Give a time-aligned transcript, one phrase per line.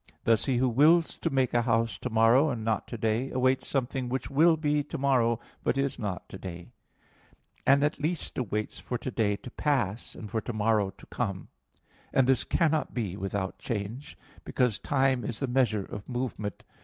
[0.23, 4.31] Thus he who wills to make a house tomorrow, and not today, awaits something which
[4.31, 6.71] will be tomorrow, but is not today;
[7.67, 11.49] and at least awaits for today to pass, and for tomorrow to come;
[12.11, 16.63] and this cannot be without change, because time is the measure of movement.